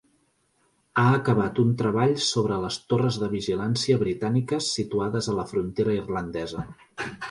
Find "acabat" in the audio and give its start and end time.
1.17-1.61